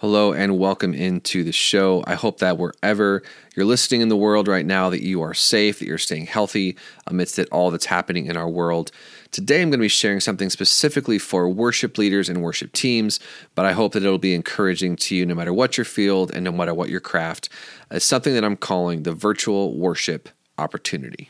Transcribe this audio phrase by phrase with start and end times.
[0.00, 2.04] Hello and welcome into the show.
[2.06, 3.20] I hope that wherever
[3.56, 6.76] you're listening in the world right now that you are safe, that you're staying healthy
[7.08, 8.92] amidst it all that's happening in our world.
[9.32, 13.18] Today I'm going to be sharing something specifically for worship leaders and worship teams,
[13.56, 16.44] but I hope that it'll be encouraging to you no matter what your field and
[16.44, 17.48] no matter what your craft.
[17.90, 21.28] It's something that I'm calling the virtual worship opportunity.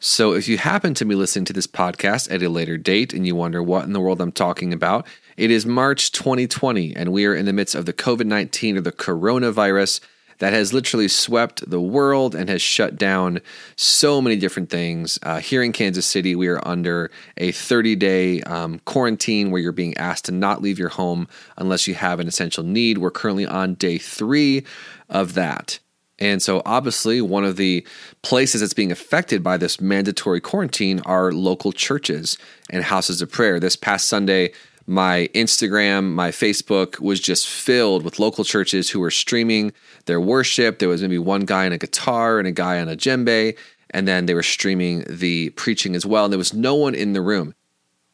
[0.00, 3.26] So, if you happen to be listening to this podcast at a later date and
[3.26, 5.04] you wonder what in the world I'm talking about,
[5.36, 8.80] it is March 2020, and we are in the midst of the COVID 19 or
[8.80, 10.00] the coronavirus
[10.38, 13.40] that has literally swept the world and has shut down
[13.74, 15.18] so many different things.
[15.24, 19.72] Uh, here in Kansas City, we are under a 30 day um, quarantine where you're
[19.72, 21.26] being asked to not leave your home
[21.56, 22.98] unless you have an essential need.
[22.98, 24.64] We're currently on day three
[25.08, 25.80] of that.
[26.18, 27.86] And so, obviously, one of the
[28.22, 32.36] places that's being affected by this mandatory quarantine are local churches
[32.70, 33.60] and houses of prayer.
[33.60, 34.52] This past Sunday,
[34.86, 39.72] my Instagram, my Facebook was just filled with local churches who were streaming
[40.06, 40.78] their worship.
[40.78, 43.56] There was maybe one guy on a guitar and a guy on a djembe,
[43.90, 46.24] and then they were streaming the preaching as well.
[46.24, 47.54] And there was no one in the room.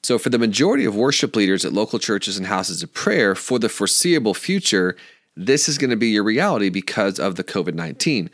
[0.02, 3.58] So, for the majority of worship leaders at local churches and houses of prayer, for
[3.58, 4.96] the foreseeable future,
[5.36, 8.30] this is going to be your reality because of the COVID 19.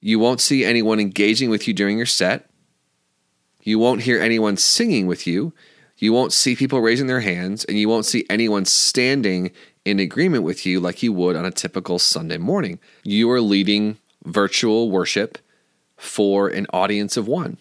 [0.00, 2.50] You won't see anyone engaging with you during your set.
[3.62, 5.54] You won't hear anyone singing with you.
[5.96, 9.52] You won't see people raising their hands, and you won't see anyone standing
[9.84, 12.78] in agreement with you like you would on a typical Sunday morning.
[13.04, 15.38] You are leading virtual worship
[15.96, 17.58] for an audience of one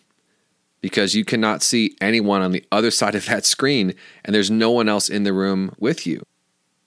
[0.82, 3.94] because you cannot see anyone on the other side of that screen,
[4.26, 6.22] and there's no one else in the room with you.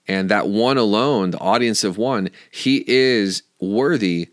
[0.07, 4.29] And that one alone, the audience of one, he is worthy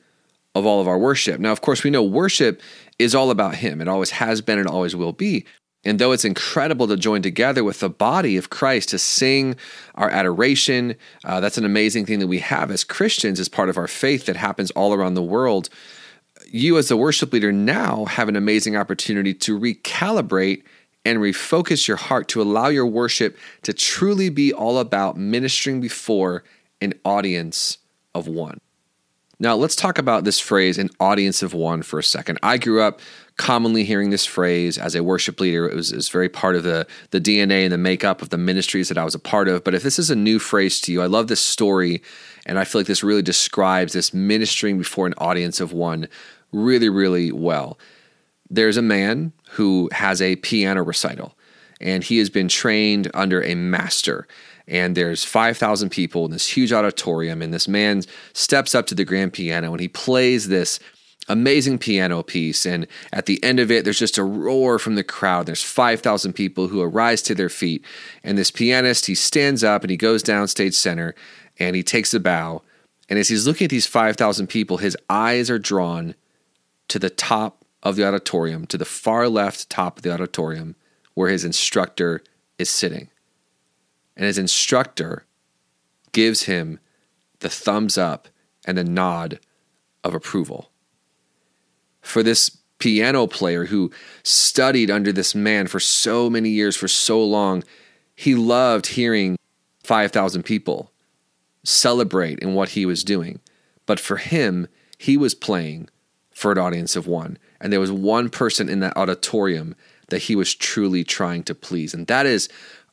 [0.54, 1.40] of all of our worship.
[1.40, 2.62] Now, of course, we know worship
[2.98, 3.80] is all about him.
[3.80, 5.44] It always has been and always will be.
[5.84, 9.56] And though it's incredible to join together with the body of Christ to sing
[9.96, 13.76] our adoration, uh, that's an amazing thing that we have as Christians as part of
[13.76, 15.68] our faith that happens all around the world.
[16.46, 20.62] You, as a worship leader, now have an amazing opportunity to recalibrate
[21.04, 26.44] and refocus your heart to allow your worship to truly be all about ministering before
[26.80, 27.78] an audience
[28.14, 28.60] of one.
[29.40, 32.38] Now, let's talk about this phrase, an audience of one, for a second.
[32.42, 33.00] I grew up
[33.36, 35.68] commonly hearing this phrase as a worship leader.
[35.68, 38.38] It was, it was very part of the, the DNA and the makeup of the
[38.38, 39.64] ministries that I was a part of.
[39.64, 42.00] But if this is a new phrase to you, I love this story.
[42.46, 46.08] And I feel like this really describes this ministering before an audience of one
[46.52, 47.76] really, really well.
[48.54, 51.36] There's a man who has a piano recital,
[51.80, 54.28] and he has been trained under a master.
[54.68, 59.04] And there's 5,000 people in this huge auditorium, and this man steps up to the
[59.04, 60.78] grand piano and he plays this
[61.28, 62.64] amazing piano piece.
[62.64, 65.46] And at the end of it, there's just a roar from the crowd.
[65.46, 67.84] There's 5,000 people who arise to their feet.
[68.22, 71.14] And this pianist, he stands up and he goes down stage center
[71.58, 72.62] and he takes a bow.
[73.08, 76.14] And as he's looking at these 5,000 people, his eyes are drawn
[76.88, 80.74] to the top of the auditorium to the far left top of the auditorium
[81.12, 82.22] where his instructor
[82.58, 83.08] is sitting.
[84.16, 85.26] And his instructor
[86.12, 86.80] gives him
[87.40, 88.28] the thumbs up
[88.66, 89.38] and the nod
[90.02, 90.70] of approval.
[92.00, 93.90] For this piano player who
[94.22, 97.64] studied under this man for so many years, for so long,
[98.14, 99.36] he loved hearing
[99.82, 100.90] 5,000 people
[101.64, 103.40] celebrate in what he was doing.
[103.86, 104.68] But for him,
[104.98, 105.88] he was playing
[106.30, 107.38] for an audience of one.
[107.64, 109.74] And there was one person in that auditorium
[110.10, 111.94] that he was truly trying to please.
[111.94, 112.50] And that is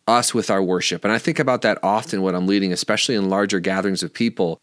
[0.08, 1.04] us with our worship.
[1.04, 4.62] And I think about that often when I'm leading, especially in larger gatherings of people,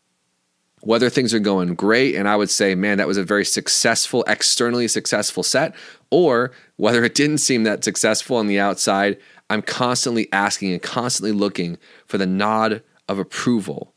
[0.81, 2.15] whether things are going great.
[2.15, 5.75] And I would say, man, that was a very successful, externally successful set,
[6.11, 9.19] or whether it didn't seem that successful on the outside.
[9.51, 11.77] I'm constantly asking and constantly looking
[12.07, 13.93] for the nod of approval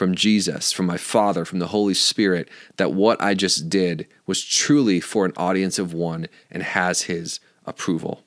[0.00, 4.42] from Jesus, from my Father, from the Holy Spirit, that what I just did was
[4.42, 8.22] truly for an audience of one and has His approval.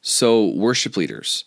[0.00, 1.44] So, worship leaders,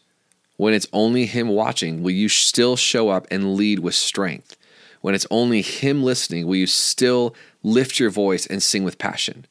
[0.57, 4.55] when it's only Him watching, will you still show up and lead with strength?
[5.01, 7.33] When it's only Him listening, will you still
[7.63, 9.47] lift your voice and sing with passion?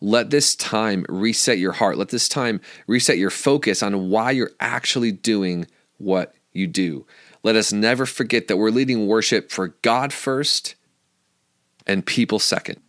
[0.00, 1.96] Let this time reset your heart.
[1.96, 7.06] Let this time reset your focus on why you're actually doing what you do.
[7.42, 10.74] Let us never forget that we're leading worship for God first
[11.86, 12.80] and people second.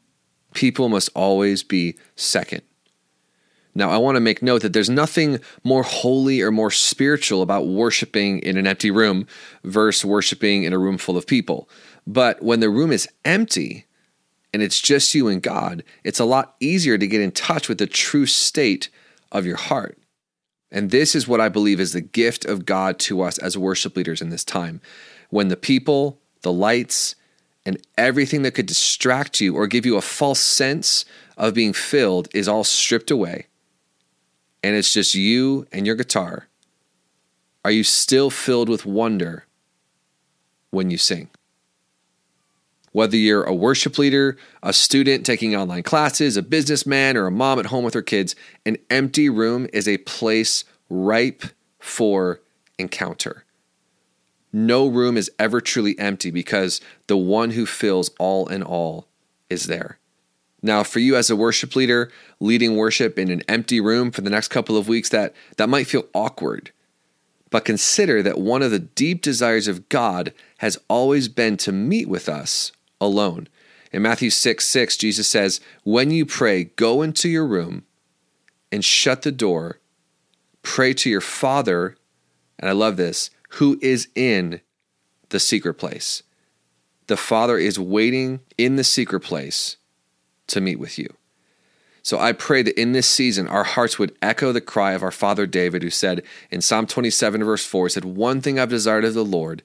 [0.54, 2.62] People must always be second.
[3.74, 7.68] Now, I want to make note that there's nothing more holy or more spiritual about
[7.68, 9.28] worshiping in an empty room
[9.64, 11.70] versus worshiping in a room full of people.
[12.06, 13.86] But when the room is empty
[14.54, 17.78] and it's just you and God, it's a lot easier to get in touch with
[17.78, 18.90] the true state
[19.32, 19.98] of your heart.
[20.72, 23.96] And this is what I believe is the gift of God to us as worship
[23.96, 24.80] leaders in this time.
[25.30, 27.16] When the people, the lights,
[27.66, 31.06] and everything that could distract you or give you a false sense
[31.38, 33.48] of being filled is all stripped away,
[34.64, 36.48] and it's just you and your guitar,
[37.64, 39.46] are you still filled with wonder
[40.72, 41.30] when you sing?
[42.94, 47.60] Whether you're a worship leader, a student taking online classes, a businessman, or a mom
[47.60, 48.36] at home with her kids,
[48.66, 51.44] an empty room is a place ripe
[51.80, 52.42] for
[52.78, 53.46] encounter.
[54.52, 59.08] No room is ever truly empty because the one who fills all in all
[59.50, 59.98] is there.
[60.62, 64.30] Now, for you as a worship leader, leading worship in an empty room for the
[64.30, 66.72] next couple of weeks, that, that might feel awkward.
[67.50, 72.08] But consider that one of the deep desires of God has always been to meet
[72.08, 73.50] with us alone.
[73.92, 77.84] In Matthew 6 6, Jesus says, When you pray, go into your room
[78.72, 79.80] and shut the door,
[80.62, 81.98] pray to your Father,
[82.58, 84.62] and I love this, who is in
[85.30, 86.24] the secret place.
[87.08, 89.76] The Father is waiting in the secret place
[90.48, 91.14] to meet with you.
[92.04, 95.12] So I pray that in this season, our hearts would echo the cry of our
[95.12, 99.06] father David, who said in Psalm 27, verse 4, he said, One thing I've desired
[99.06, 99.62] of the Lord,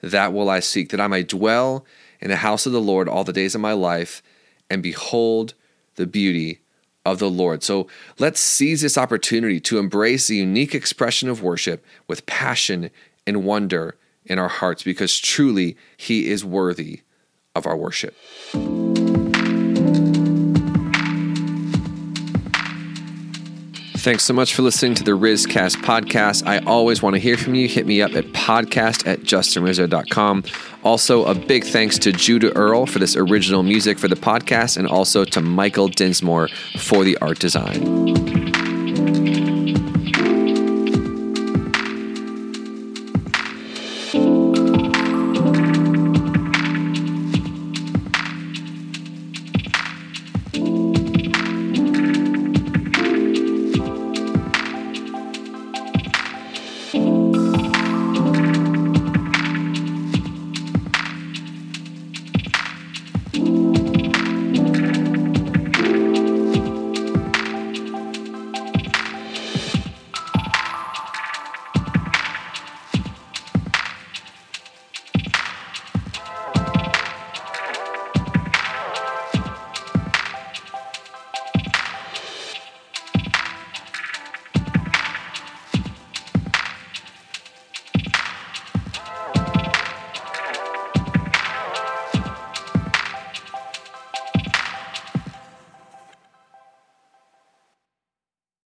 [0.00, 1.84] that will I seek, that I may dwell
[2.20, 4.22] in the house of the Lord all the days of my life,
[4.68, 5.54] and behold
[5.96, 6.60] the beauty
[7.04, 7.62] of the Lord.
[7.62, 7.88] So
[8.18, 12.90] let's seize this opportunity to embrace the unique expression of worship with passion
[13.26, 17.00] and wonder in our hearts, because truly He is worthy
[17.54, 18.14] of our worship.
[24.00, 26.46] Thanks so much for listening to the Rizcast podcast.
[26.46, 27.68] I always want to hear from you.
[27.68, 30.44] Hit me up at podcast at justinrizzo.com.
[30.82, 34.88] Also, a big thanks to Judah Earl for this original music for the podcast and
[34.88, 36.48] also to Michael Dinsmore
[36.78, 38.29] for the art design.